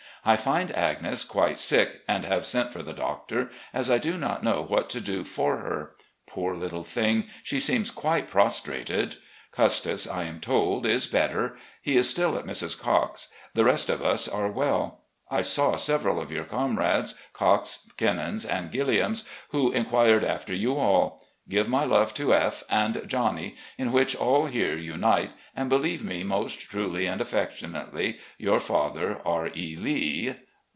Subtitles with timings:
[0.23, 4.43] I find Agnes quite sick, and have sent for the doctor, as I do not
[4.43, 5.95] know what to do for her.
[6.27, 7.25] Poor little thing!
[7.41, 9.15] she seems quite prostrated.
[9.51, 11.57] Custis, I am told, is better.
[11.81, 12.79] He is still at Mrs.
[12.79, 13.29] Cocke's.
[13.55, 15.05] The rest of us are well.
[15.31, 21.25] I saw several of your comr^es, Cockes, Kennons and Gilliams, who inquired after you all.
[21.49, 22.63] Give my love to F.
[22.69, 28.59] and Johnny, in which all here unite, and believe me most truly and affectionately" Your
[28.59, 29.47] father, R.
[29.53, 29.75] E.
[29.75, 30.35] Lee.